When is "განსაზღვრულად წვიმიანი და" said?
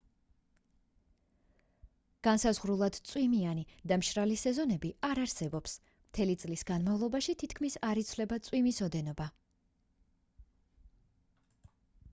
2.27-3.97